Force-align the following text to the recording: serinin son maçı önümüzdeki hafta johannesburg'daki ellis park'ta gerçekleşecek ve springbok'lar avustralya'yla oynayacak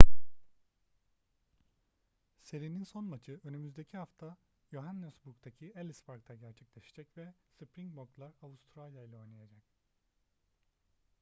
serinin 2.41 2.83
son 2.83 3.03
maçı 3.03 3.39
önümüzdeki 3.43 3.97
hafta 3.97 4.37
johannesburg'daki 4.71 5.73
ellis 5.75 6.03
park'ta 6.03 6.35
gerçekleşecek 6.35 7.17
ve 7.17 7.33
springbok'lar 7.57 8.33
avustralya'yla 8.41 9.17
oynayacak 9.17 9.63